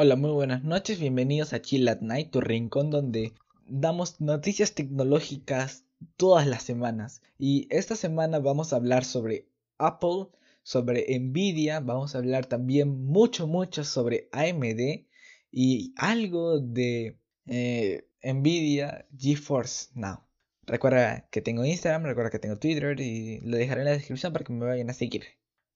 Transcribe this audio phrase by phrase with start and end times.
[0.00, 3.32] Hola, muy buenas noches, bienvenidos a Chill at Night, tu rincón donde
[3.66, 5.86] damos noticias tecnológicas
[6.16, 7.20] todas las semanas.
[7.36, 10.28] Y esta semana vamos a hablar sobre Apple,
[10.62, 15.04] sobre Nvidia, vamos a hablar también mucho, mucho sobre AMD
[15.50, 20.20] y algo de eh, Nvidia GeForce Now.
[20.64, 24.44] Recuerda que tengo Instagram, recuerda que tengo Twitter y lo dejaré en la descripción para
[24.44, 25.24] que me vayan a seguir.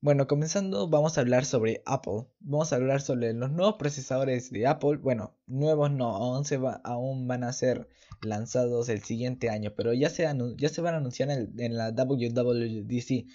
[0.03, 2.27] Bueno, comenzando vamos a hablar sobre Apple.
[2.41, 4.97] Vamos a hablar sobre los nuevos procesadores de Apple.
[4.97, 7.89] Bueno, nuevos no, aún, se va, aún van a ser
[8.21, 11.93] lanzados el siguiente año, pero ya se, ya se van a anunciar en, en la
[11.93, 13.27] WWDC,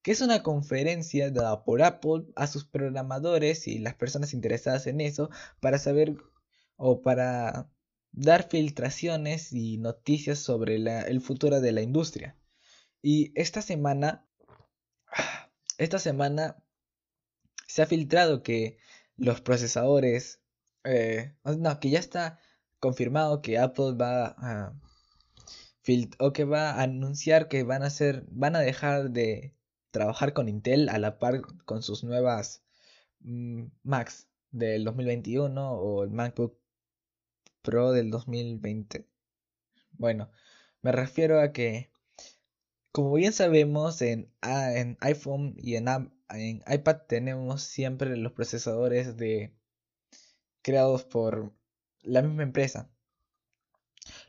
[0.00, 5.02] que es una conferencia dada por Apple a sus programadores y las personas interesadas en
[5.02, 5.28] eso
[5.60, 6.16] para saber
[6.76, 7.70] o para
[8.12, 12.34] dar filtraciones y noticias sobre el futuro de la industria.
[13.02, 14.27] Y esta semana
[15.78, 16.62] esta semana
[17.66, 18.78] se ha filtrado que
[19.16, 20.40] los procesadores,
[20.84, 22.40] eh, no, que ya está
[22.80, 24.74] confirmado que Apple va a
[26.18, 29.54] o que va a anunciar que van a hacer, van a dejar de
[29.90, 32.62] trabajar con Intel a la par con sus nuevas
[33.20, 36.58] mm, Macs del 2021 o el MacBook
[37.62, 39.06] Pro del 2020.
[39.92, 40.30] Bueno,
[40.82, 41.90] me refiero a que
[42.92, 45.86] como bien sabemos, en, en iPhone y en,
[46.66, 49.54] iPad tenemos siempre los procesadores de
[50.62, 51.52] creados por
[52.02, 52.90] la misma empresa.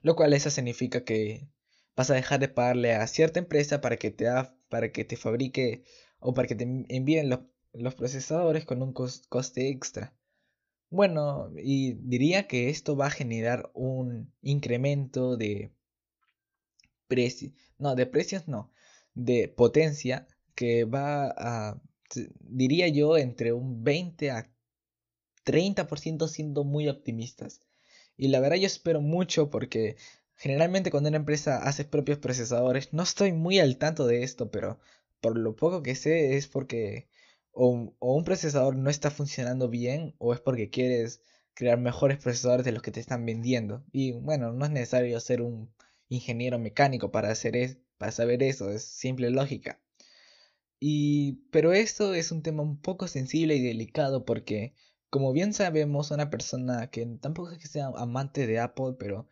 [0.02, 1.47] Lo cual eso significa que
[1.95, 5.83] vas a dejar de pagarle a cierta empresa para que te, fabrique
[6.19, 7.30] o para que te envíen
[7.73, 10.13] los procesadores con un coste extra.
[10.89, 15.71] Bueno, y diría que esto va a generar un incremento de
[17.77, 18.71] no, de precios no,
[19.14, 21.81] de potencia que va a,
[22.42, 24.49] diría yo, entre un 20 a
[25.45, 27.61] 30% siendo muy optimistas.
[28.17, 29.95] Y la verdad yo espero mucho porque
[30.36, 34.80] generalmente cuando una empresa hace propios procesadores, no estoy muy al tanto de esto, pero
[35.21, 37.08] por lo poco que sé es porque
[37.52, 41.21] o, o un procesador no está funcionando bien o es porque quieres
[41.53, 43.83] crear mejores procesadores de los que te están vendiendo.
[43.92, 45.69] Y bueno, no es necesario ser un
[46.09, 49.80] ingeniero mecánico para, hacer para saber eso, es simple lógica.
[50.80, 54.73] Y, pero esto es un tema un poco sensible y delicado porque,
[55.09, 59.27] como bien sabemos, una persona que tampoco es que sea amante de Apple, pero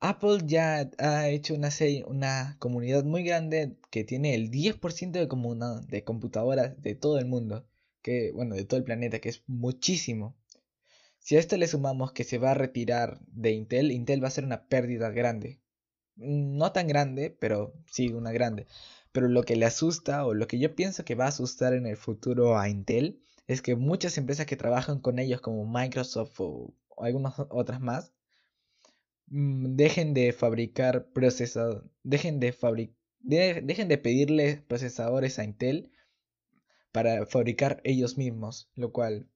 [0.00, 1.70] Apple ya ha hecho una,
[2.06, 7.66] una comunidad muy grande que tiene el 10% de, de computadoras de todo el mundo,
[8.02, 10.36] que, bueno, de todo el planeta, que es muchísimo.
[11.22, 14.32] Si a esto le sumamos que se va a retirar de Intel, Intel va a
[14.32, 15.60] ser una pérdida grande.
[16.16, 18.66] No tan grande, pero sí una grande.
[19.12, 21.86] Pero lo que le asusta o lo que yo pienso que va a asustar en
[21.86, 26.74] el futuro a Intel es que muchas empresas que trabajan con ellos como Microsoft o,
[26.98, 28.12] algunas otras más
[29.28, 32.52] mm, dejen de fabricar procesadores, dejen de
[33.20, 35.92] dejen de pedirle procesadores a Intel
[36.90, 39.28] para fabricar ellos mismos, lo cual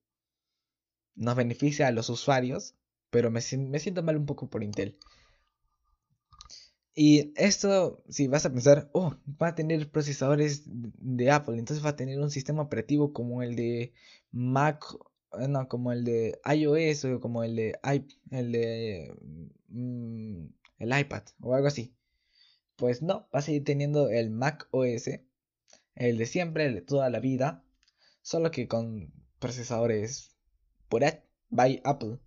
[1.16, 2.74] nos beneficia a los usuarios,
[3.10, 4.98] pero me, siento mal un poco por Intel.
[6.94, 11.90] Y esto, si vas a pensar, oh, va a tener procesadores de Apple, entonces va
[11.90, 13.92] a tener un sistema operativo como el de
[14.32, 14.84] Mac,
[15.38, 17.78] eh, no, como el de iOS o como el de,
[18.30, 19.14] el de
[19.68, 20.46] mm,
[20.78, 21.94] el iPad o algo así.
[22.76, 25.08] Pues no, va a seguir teniendo el Mac OS,
[25.94, 27.64] el de siempre, el de toda la vida,
[28.22, 30.35] solo que con procesadores
[30.88, 32.18] por Apple.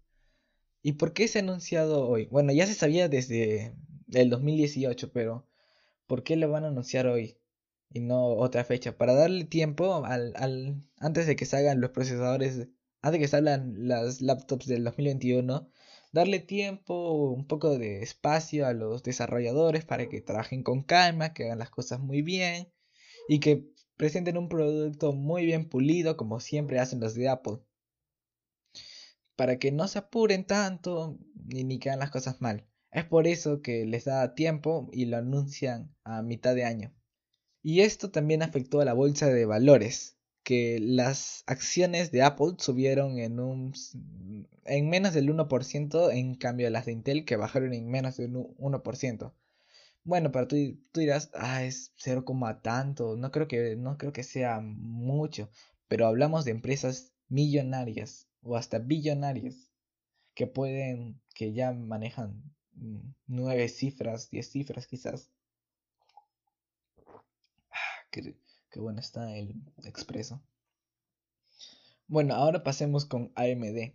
[0.81, 2.27] ¿Y por qué se ha anunciado hoy?
[2.31, 3.75] Bueno, ya se sabía desde
[4.11, 5.47] el 2018, pero
[6.07, 7.37] ¿por qué lo van a anunciar hoy
[7.91, 8.97] y no otra fecha?
[8.97, 12.67] Para darle tiempo al, al antes de que salgan los procesadores,
[13.01, 15.69] antes de que salgan las laptops del 2021,
[16.11, 21.45] darle tiempo, un poco de espacio a los desarrolladores para que trabajen con calma, que
[21.45, 22.71] hagan las cosas muy bien
[23.27, 23.65] y que
[23.97, 27.59] presenten un producto muy bien pulido como siempre hacen los de Apple
[29.39, 32.67] para que no se apuren tanto ni, ni que las cosas mal.
[32.91, 36.93] Es por eso que les da tiempo y lo anuncian a mitad de año.
[37.63, 43.17] Y esto también afectó a la bolsa de valores, que las acciones de Apple subieron
[43.17, 49.33] en menos del 1%, en cambio las de Intel que bajaron en menos del 1%.
[50.03, 50.57] Bueno, pero tú,
[50.91, 52.25] tú dirás, ah, es 0,
[52.61, 55.49] tanto, no creo que no creo que sea mucho,
[55.87, 59.71] pero hablamos de empresas millonarias o hasta billonarios
[60.33, 62.43] que pueden, que ya manejan
[62.73, 65.31] mm, nueve cifras, diez cifras quizás.
[67.71, 68.35] Ah, qué,
[68.75, 70.41] bueno está el expreso.
[72.07, 73.93] Bueno, ahora pasemos con AMD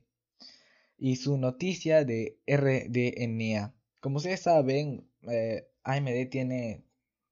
[0.98, 3.74] y su noticia de RDNA.
[4.00, 6.84] Como ustedes saben, eh, AMD tiene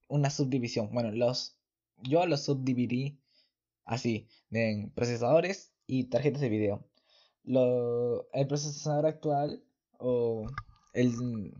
[0.07, 0.91] una subdivisión.
[0.91, 1.57] Bueno, los
[2.01, 3.19] yo los subdividí
[3.85, 6.87] así, en procesadores y tarjetas de video.
[7.43, 9.63] Lo, el procesador actual
[9.97, 10.45] o
[10.93, 11.53] el,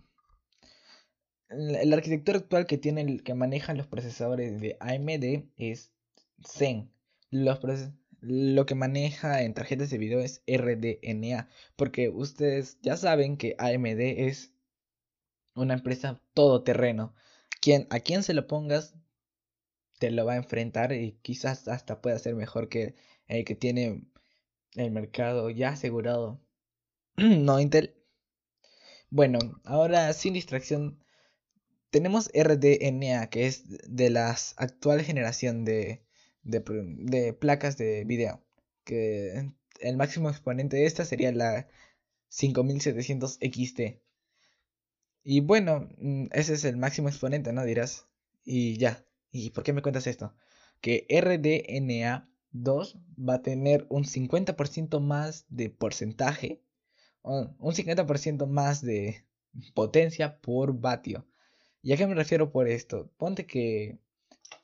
[1.49, 5.91] la arquitectura actual que tiene el que maneja los procesadores de AMD es
[6.45, 6.91] Zen.
[7.29, 7.59] Los
[8.25, 13.99] lo que maneja en tarjetas de video es RDNA, porque ustedes ya saben que AMD
[13.99, 14.53] es
[15.55, 17.13] una empresa todoterreno.
[17.61, 18.95] Quien, a quien se lo pongas
[19.99, 22.95] te lo va a enfrentar y quizás hasta pueda ser mejor que
[23.27, 24.05] el que tiene
[24.75, 26.41] el mercado ya asegurado.
[27.17, 27.95] no, Intel.
[29.09, 31.03] Bueno, ahora sin distracción
[31.91, 36.03] tenemos RDNA, que es de la actual generación de,
[36.41, 38.43] de, placas de video.
[38.83, 41.67] Que el máximo exponente de esta sería la
[42.29, 44.01] 5700 XT.
[45.23, 47.63] Y bueno, mm, ese es el máximo exponente, ¿no?
[47.63, 48.07] Dirás.
[48.43, 49.05] Y ya.
[49.31, 50.35] ¿Y por qué me cuentas esto?
[50.81, 56.61] Que RDNA 2 va a tener un 50% más de porcentaje,
[57.23, 59.25] un 50% más de
[59.73, 61.25] potencia por vatio.
[61.81, 63.11] ¿Y a qué me refiero por esto?
[63.17, 63.99] Ponte que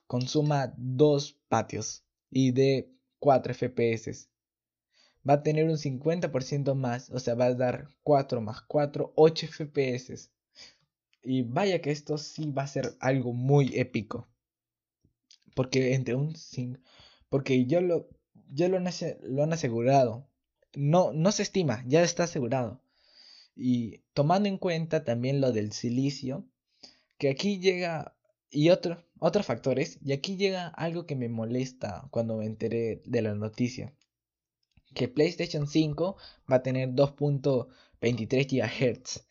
[0.08, 2.90] consuma 2 vatios y de
[3.20, 4.30] 4 FPS.
[5.28, 9.48] Va a tener un 50% más, o sea, va a dar 4 más 4, 8
[9.48, 10.32] FPS.
[11.22, 14.28] Y vaya que esto sí va a ser algo muy épico.
[15.56, 16.36] Porque entre un
[17.30, 18.08] porque yo lo
[18.52, 20.28] ya lo lo han asegurado.
[20.76, 22.82] No no se estima, ya está asegurado.
[23.56, 26.46] Y tomando en cuenta también lo del silicio,
[27.18, 28.16] que aquí llega
[28.52, 33.22] y otro, otros factores, y aquí llega algo que me molesta cuando me enteré de
[33.22, 33.94] la noticia.
[34.96, 36.18] Que PlayStation 5
[36.52, 39.26] va a tener 2.23 GHz.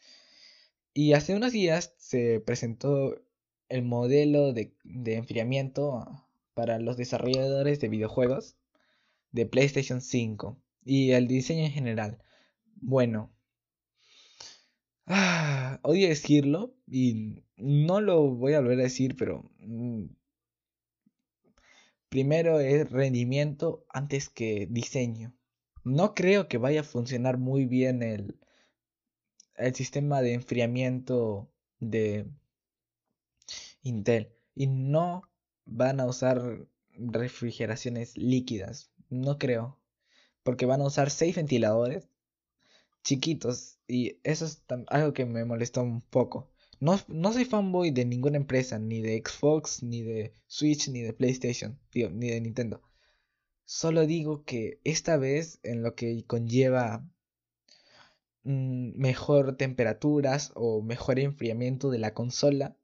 [0.94, 3.21] Y hace unos días se presentó
[3.69, 6.28] el modelo de, enfriamiento
[6.58, 8.56] para los desarrolladores de videojuegos
[9.31, 12.19] de PlayStation 5 y el diseño en general.
[12.75, 13.32] Bueno,
[15.06, 20.06] ah, odio decirlo y no lo voy a volver a decir, pero mm,
[22.08, 25.32] primero es rendimiento antes que diseño.
[25.84, 28.37] No creo que vaya a funcionar muy bien el,
[29.55, 32.26] el sistema de enfriamiento de
[33.82, 34.32] Intel.
[34.56, 35.22] Y no
[35.69, 38.91] van a usar refrigeraciones líquidas.
[39.11, 39.79] No creo.
[40.43, 42.09] Porque van a usar seis ventiladores
[43.05, 43.79] chiquitos.
[43.87, 46.50] Y eso es algo que me molestó un poco.
[46.81, 51.12] No, no soy fanboy de ninguna empresa, ni de Xbox, ni de Switch, ni de
[51.12, 52.82] PlayStation, ni de Nintendo.
[53.65, 57.05] Solo digo que esta vez en lo que conlleva
[58.44, 62.76] mm, mejor temperaturas o mejor enfriamiento de la consola,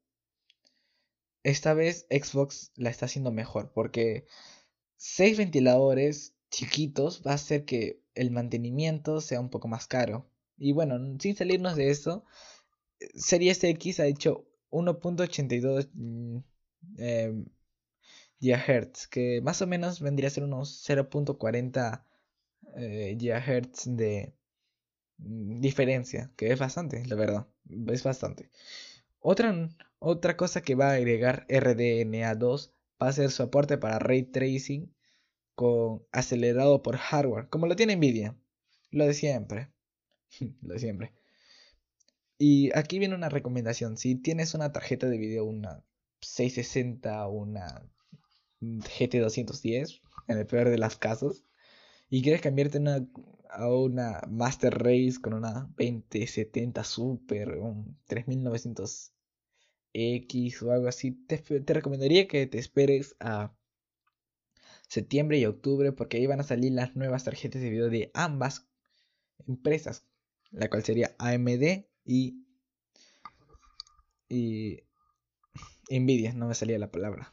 [1.45, 4.25] esta vez Xbox la está haciendo mejor porque
[4.97, 10.27] seis ventiladores chiquitos va a hacer que el mantenimiento sea un poco más caro.
[10.57, 12.25] Y bueno, sin salirnos de eso,
[13.13, 16.37] Series X ha hecho 1.82 mm,
[16.97, 17.45] em,
[18.39, 22.03] GHz, que más o menos vendría a ser unos 0.40
[22.77, 24.33] eh, GHz de
[25.17, 27.47] mm, diferencia, que es bastante, la verdad,
[27.87, 28.49] es bastante.
[29.19, 32.71] Otra, otra cosa que va a agregar RDNA2
[33.01, 34.93] va a ser soporte para ray tracing
[35.55, 38.37] con acelerado por hardware, como lo tiene Nvidia.
[38.91, 39.71] Lo de siempre.
[40.61, 41.13] lo de siempre.
[42.37, 43.97] Y aquí viene una recomendación.
[43.97, 45.83] Si tienes una tarjeta de video, una
[46.21, 47.89] 660 o una
[48.61, 51.45] GT210, en el peor de los casos,
[52.09, 52.81] y quieres cambiarte
[53.49, 57.97] a una Master Race con una 2070 Super, un
[59.95, 63.55] 3900X o algo así, te, recomendaría que te esperes a
[64.87, 68.67] septiembre y octubre porque ahí van a salir las nuevas tarjetas de video de ambas
[69.47, 70.05] empresas,
[70.51, 72.45] la cual sería AMD y,
[74.29, 74.81] y
[75.89, 77.31] Nvidia, no me salía la palabra.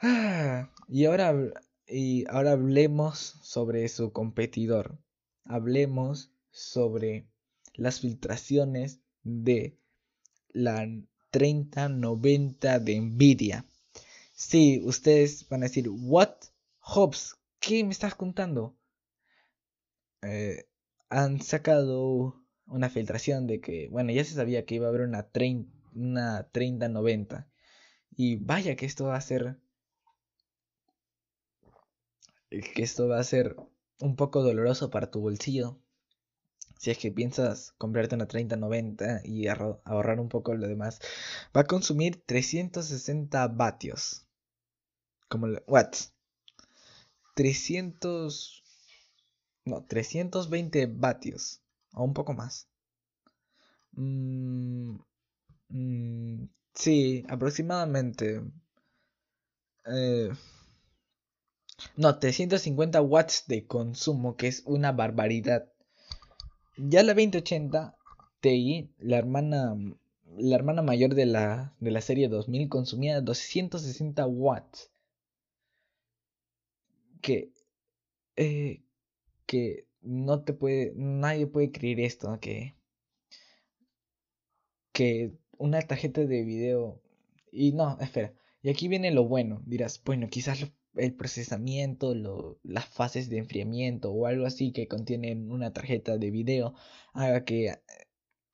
[0.88, 1.32] Y ahora
[1.86, 4.98] y ahora hablemos sobre su competidor.
[5.44, 7.28] Hablemos sobre
[7.74, 9.78] las filtraciones de
[10.52, 10.88] la
[11.30, 13.64] 3090 de Nvidia.
[14.34, 16.34] Sí, ustedes van a decir, ¿what?
[16.80, 18.76] Hobbs, ¿qué me estás contando?
[20.22, 20.66] Eh,
[21.08, 25.28] han sacado una filtración de que, bueno, ya se sabía que iba a haber una,
[25.30, 27.48] 30, una 3090.
[28.16, 29.58] Y vaya que esto va a ser
[32.60, 33.56] que esto va a ser
[34.00, 35.78] un poco doloroso para tu bolsillo.
[36.82, 40.98] Si es que piensas comprarte una 3090 y ahorrar un poco lo demás,
[41.56, 44.26] va a consumir 360 vatios.
[45.28, 46.12] Como watts.
[47.36, 48.64] 300
[49.64, 51.62] no, 320 vatios
[51.94, 52.68] o un poco más.
[53.92, 54.96] Mm,
[55.68, 58.42] mm, sí, aproximadamente.
[59.86, 60.32] Eh,
[61.96, 65.71] no, 350 watts de consumo, que es una barbaridad.
[66.76, 67.96] Ya la 2080
[68.40, 69.76] Ti, la hermana,
[70.36, 74.90] la hermana mayor de la, de la serie 2000, consumía 260 watts.
[77.20, 77.52] Que,
[78.36, 78.82] eh,
[79.46, 82.74] que no te puede, nadie puede creer esto, que,
[84.92, 87.00] que una tarjeta de video,
[87.52, 92.14] y no, espera, y aquí viene lo bueno, dirás, bueno, quizás el procesamiento,
[92.62, 96.74] las fases de enfriamiento o algo así que contienen una tarjeta de video
[97.14, 97.74] haga que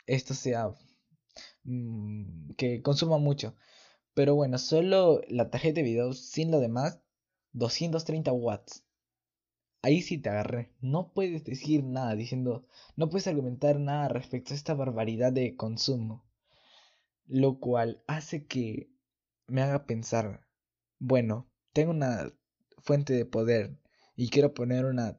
[0.07, 0.75] esto sea
[1.65, 3.55] mm, que consuma mucho.
[4.15, 7.01] Pero bueno, solo la tarjeta de video sin lo demás
[7.53, 8.85] 230 watts.
[9.83, 10.73] Ahí sí te agarré.
[10.81, 12.67] No puedes decir nada diciendo,
[12.97, 16.25] no puedes argumentar nada respecto a esta barbaridad de consumo.
[17.27, 18.91] Lo cual hace que
[19.47, 20.47] me haga pensar,
[20.99, 22.33] bueno, tengo una
[22.79, 23.77] fuente de poder
[24.17, 25.19] y quiero poner una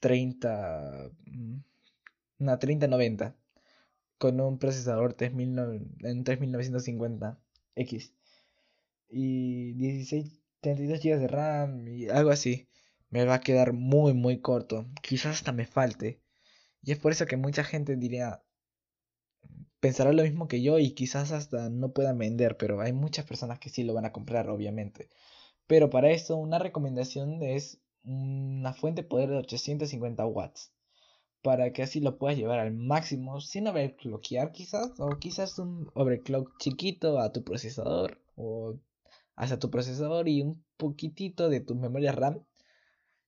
[0.00, 1.56] 30 mm,
[2.40, 3.36] una 3090
[4.18, 5.58] con un procesador 3000,
[6.00, 7.38] en 3950
[7.76, 8.14] X
[9.08, 12.68] y 16 32 GB de RAM y algo así
[13.10, 14.86] me va a quedar muy muy corto.
[15.02, 16.20] Quizás hasta me falte.
[16.82, 18.42] Y es por eso que mucha gente diría
[19.84, 23.58] pensará lo mismo que yo y quizás hasta no puedan vender pero hay muchas personas
[23.58, 25.10] que sí lo van a comprar obviamente
[25.66, 30.72] pero para eso una recomendación es una fuente de poder de 850 watts.
[31.42, 34.92] Para que así lo puedas llevar al máximo sin overclockear quizás.
[34.98, 38.20] O quizás un overclock chiquito a tu procesador.
[38.36, 38.78] O
[39.36, 42.44] hacia tu procesador y un poquitito de tu memoria RAM.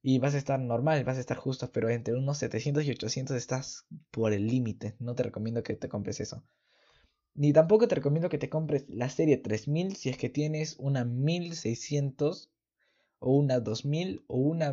[0.09, 1.73] Y vas a estar normal, vas a estar justo.
[1.73, 4.95] Pero entre unos 700 y 800 estás por el límite.
[5.01, 6.45] No te recomiendo que te compres eso.
[7.35, 11.05] Ni tampoco te recomiendo que te compres la serie 3000 si es que tienes una
[11.05, 12.53] 1600
[13.19, 14.73] o una 2000 o una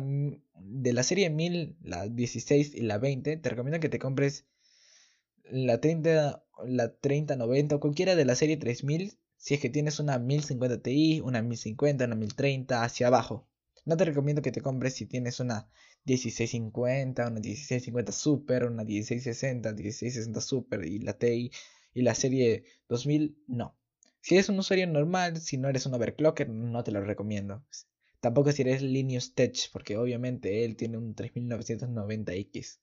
[0.54, 3.36] de la serie 1000, la 16 y la 20.
[3.36, 4.46] Te recomiendo que te compres
[5.50, 10.20] la 30, la 3090 o cualquiera de la serie 3000 si es que tienes una
[10.20, 13.48] 1050 Ti, una 1050, una 1030 hacia abajo.
[13.84, 15.68] No te recomiendo que te compres si tienes una
[16.04, 21.50] 1650, una 1650 Super, una 1660, 1660 Super y la Ti
[21.92, 23.76] y la serie 2000 no.
[24.20, 27.62] Si eres un usuario normal, si no eres un overclocker, no te lo recomiendo.
[28.20, 32.78] Tampoco si eres Linus Tech, porque obviamente él tiene un 3990X.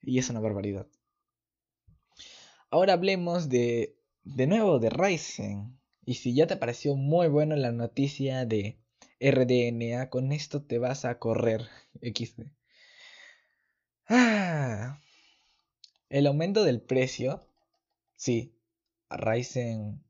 [0.00, 0.86] Y es una barbaridad.
[2.70, 5.78] Ahora hablemos de, de nuevo de Ryzen.
[6.06, 8.81] Y si ya te pareció muy bueno la noticia de
[9.22, 11.68] RDNA, con esto te vas a correr
[12.02, 12.50] XD.
[14.08, 14.98] Ah,
[16.10, 17.40] el aumento del precio
[18.22, 18.54] Sí,
[19.10, 20.00] Ryzen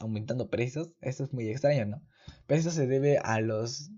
[0.00, 2.02] aumentando precios, eso es muy extraño, ¿no?
[2.48, 3.92] Pero eso se debe a los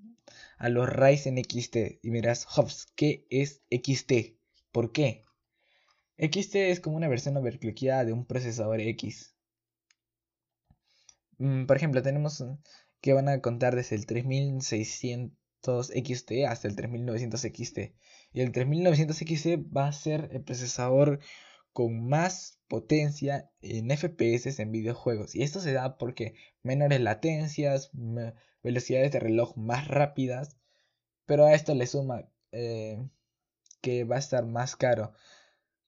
[0.58, 1.98] a los Ryzen XT.
[2.02, 4.36] Y miras, Hobbs, ¿qué es XT?
[4.70, 5.24] ¿Por qué?
[6.18, 9.34] XT es como una versión overclockeada de un procesador X.
[11.38, 12.44] Mm, por ejemplo, tenemos
[13.00, 15.32] que van a contar desde el 3600
[15.88, 17.78] XT hasta el 3900 XT.
[18.32, 21.20] Y el 3900 XT va a ser el procesador
[21.72, 25.34] con más potencia en FPS en videojuegos.
[25.34, 27.90] Y esto se da porque menores latencias,
[28.62, 30.56] velocidades de reloj más rápidas.
[31.26, 32.98] Pero a esto le suma eh,
[33.80, 35.12] que va a estar más caro.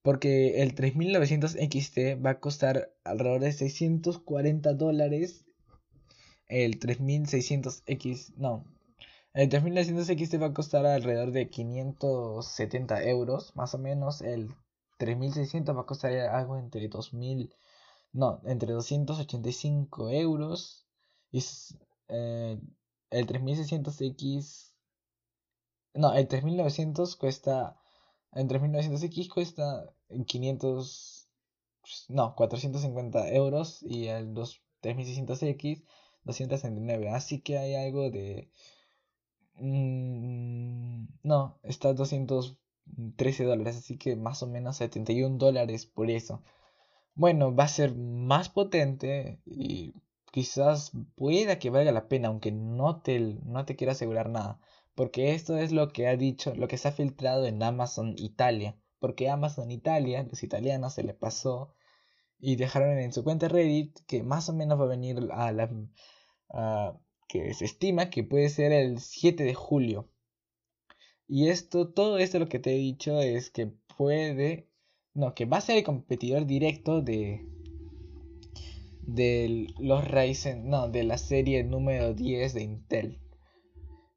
[0.02, 5.44] Porque el 3900 XT va a costar alrededor de 640 dólares.
[6.50, 8.64] El 3600X, no.
[9.34, 14.20] El 3900 XT va a costar alrededor de 570 euros, más o menos.
[14.20, 14.52] El
[14.98, 17.54] 3600 va a costar algo entre 2000,
[18.12, 20.86] no, entre 285 euros.
[21.30, 21.40] Y
[22.08, 22.58] eh,
[23.10, 24.72] el 3600X,
[25.94, 27.76] no, el 3900 cuesta,
[28.32, 29.88] el 3900X cuesta
[30.26, 31.28] 500,
[32.08, 35.84] no, 450 euros y el 3600X
[36.24, 37.10] 269.
[37.10, 38.50] Así que hay algo de...
[39.54, 42.60] Mm, no, está 200
[43.16, 46.42] 13 dólares, así que más o menos 71 dólares por eso.
[47.14, 49.94] Bueno, va a ser más potente y
[50.32, 54.60] quizás pueda que valga la pena, aunque no te, no te quiero asegurar nada.
[54.94, 58.76] Porque esto es lo que ha dicho, lo que se ha filtrado en Amazon Italia.
[58.98, 61.72] Porque Amazon Italia, los italianos se le pasó
[62.40, 65.70] y dejaron en su cuenta Reddit que más o menos va a venir a la...
[67.28, 70.08] que se estima que puede ser el 7 de julio.
[71.28, 74.68] Y esto, todo esto lo que te he dicho es que puede,
[75.14, 77.46] no, que va a ser el competidor directo de
[79.14, 83.20] de los Ryzen, no, de la serie número 10 de Intel.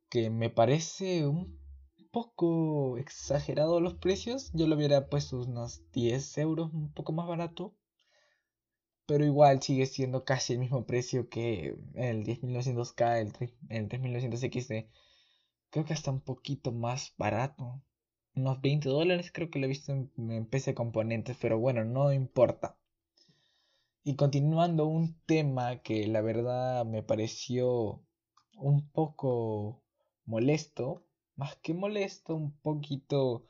[0.10, 1.60] Que me parece un
[2.12, 4.52] poco exagerado los precios.
[4.54, 7.74] Yo lo hubiera puesto unos 10 euros, un poco más barato.
[9.06, 14.88] Pero igual sigue siendo casi el mismo precio que el 10900K, el, el 3900XD.
[15.70, 17.82] Creo que hasta un poquito más barato.
[18.36, 21.38] Unos 20 dólares creo que lo he visto en, en PC Componentes.
[21.40, 22.78] Pero bueno, no importa.
[24.06, 28.04] Y continuando un tema que la verdad me pareció
[28.58, 29.82] un poco
[30.26, 31.06] molesto,
[31.36, 33.46] más que molesto, un poquito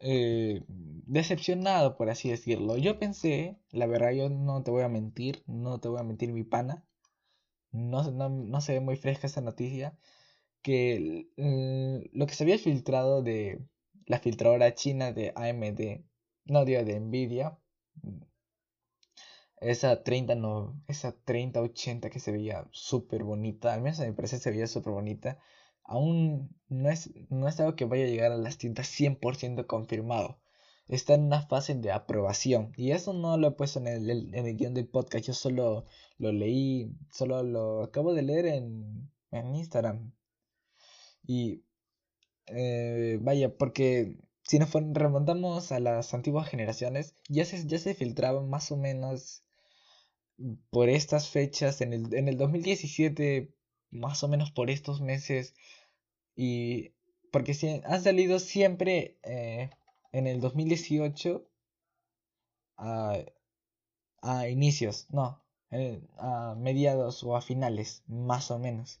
[0.00, 2.76] eh, decepcionado, por así decirlo.
[2.76, 6.32] Yo pensé, la verdad yo no te voy a mentir, no te voy a mentir
[6.32, 6.84] mi pana,
[7.72, 9.98] no, no, no se ve muy fresca esa noticia,
[10.62, 11.28] que
[12.12, 13.66] lo que se había filtrado de
[14.06, 16.04] la filtradora china de AMD,
[16.46, 17.58] no digo de Nvidia,
[19.60, 24.38] esa 30, no, esa 3080 que se veía súper bonita, al menos a mi parecer
[24.40, 25.38] se veía súper bonita,
[25.84, 30.38] aún no es, no es algo que vaya a llegar a las tiendas 100% confirmado.
[30.88, 32.72] Está en una fase de aprobación.
[32.76, 35.26] Y eso no lo he puesto en el, en el guion del podcast.
[35.26, 35.86] Yo solo
[36.18, 40.12] lo leí, solo lo acabo de leer en, en Instagram.
[41.26, 41.62] Y
[42.46, 48.48] eh, vaya, porque si nos remontamos a las antiguas generaciones, ya se, ya se filtraban
[48.50, 49.42] más o menos
[50.70, 53.53] por estas fechas, en el, en el 2017,
[53.94, 55.54] más o menos por estos meses,
[56.36, 56.92] y
[57.32, 59.70] porque si, han salido siempre eh,
[60.12, 61.46] en el 2018
[62.76, 63.18] a,
[64.22, 65.42] a inicios, no,
[66.18, 69.00] a mediados o a finales, más o menos.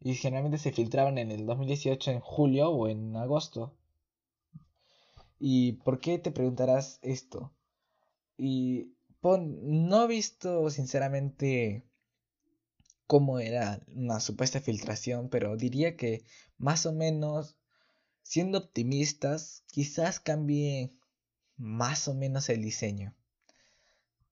[0.00, 3.74] Y generalmente se filtraban en el 2018 en julio o en agosto.
[5.38, 7.52] ¿Y por qué te preguntarás esto?
[8.36, 11.84] Y no he visto sinceramente
[13.12, 16.24] cómo era una supuesta filtración, pero diría que
[16.56, 17.58] más o menos,
[18.22, 20.92] siendo optimistas, quizás cambie
[21.58, 23.14] más o menos el diseño.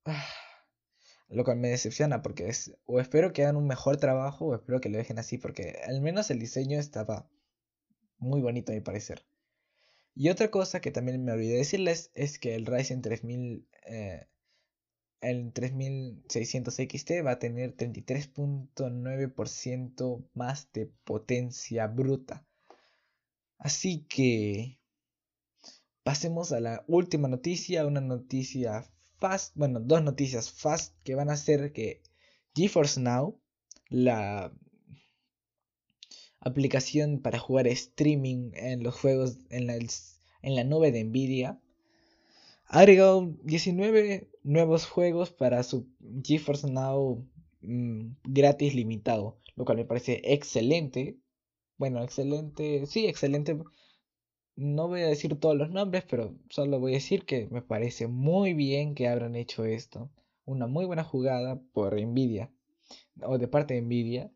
[1.29, 4.81] Lo cual me decepciona porque es, o espero que hagan un mejor trabajo o espero
[4.81, 7.29] que lo dejen así porque al menos el diseño estaba
[8.16, 9.27] muy bonito a mi parecer.
[10.14, 14.27] Y otra cosa que también me olvidé decirles es que el Ryzen 3000 eh,
[15.20, 22.46] el 3600 XT va a tener 33.9% más de potencia bruta.
[23.59, 24.78] Así que
[26.02, 28.87] pasemos a la última noticia, una noticia
[29.18, 32.00] fast, bueno, dos noticias fast que van a hacer que
[32.54, 33.38] GeForce Now,
[33.88, 34.52] la
[36.40, 41.61] aplicación para jugar streaming en los juegos en la, en la nube de Nvidia,
[42.66, 45.87] ha agregado 19 nuevos juegos para su
[46.22, 47.26] GeForce Now
[47.62, 51.18] mm, gratis limitado, lo cual me parece excelente.
[51.79, 53.57] Bueno, excelente, sí, excelente.
[54.57, 58.07] No voy a decir todos los nombres, pero solo voy a decir que me parece
[58.07, 60.11] muy bien que habrán hecho esto.
[60.44, 62.50] Una muy buena jugada por Nvidia,
[63.22, 64.31] o de parte de Nvidia.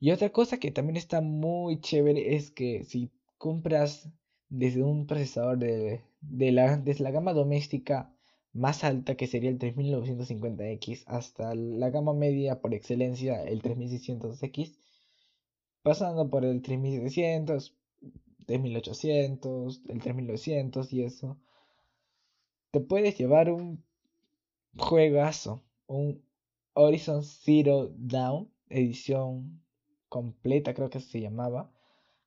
[0.00, 4.08] Y otra cosa que también está muy chévere es que si compras
[4.48, 8.11] desde un procesador de de la, la gama doméstica
[8.52, 14.74] más alta que sería el 3950X hasta la gama media por excelencia el 3600X
[15.82, 17.74] pasando por el 3700
[18.46, 21.38] 3800 el 3900 y eso
[22.70, 23.84] te puedes llevar un
[24.76, 26.22] juegazo un
[26.74, 29.62] Horizon Zero Down edición
[30.08, 31.70] completa creo que se llamaba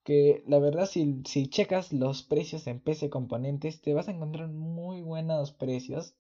[0.06, 4.48] que la verdad si, si checas los precios en PC Componentes te vas a encontrar
[4.48, 6.14] muy buenos precios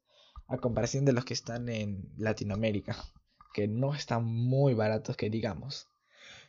[0.48, 2.98] a comparación de los que están en Latinoamérica,
[3.54, 5.88] que no están muy baratos que digamos.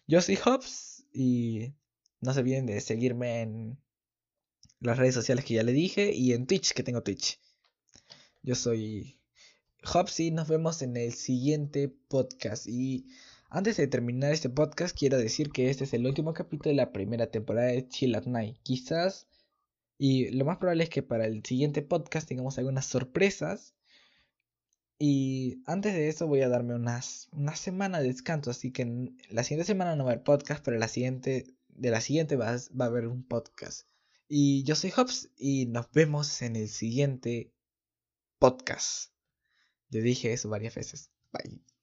[0.07, 1.75] Yo soy Hobbs y
[2.21, 3.79] no se olviden de seguirme en
[4.81, 7.39] las redes sociales que ya le dije y en Twitch que tengo Twitch.
[8.43, 9.21] Yo soy
[9.85, 13.07] Hobbs y nos vemos en el siguiente podcast y
[13.49, 16.93] antes de terminar este podcast, quiero decir que este es el último capítulo de la
[16.93, 18.59] primera temporada de Chill at Night.
[18.63, 19.29] Quizás,
[19.99, 23.75] y lo más probable es que para el siguiente podcast tengamos algunas sorpresas.
[24.99, 29.45] Y antes de eso voy a darme unas, una semana de descanso, así que la
[29.45, 32.87] siguiente semana no va a haber podcast, pero la siguiente de la siguiente va, va
[32.87, 33.87] a haber un podcast.
[34.29, 37.53] Y yo soy Hobbs y nos vemos en el siguiente
[38.39, 39.13] podcast.
[39.91, 41.11] Yo dije eso varias veces.
[41.33, 41.76] Bye.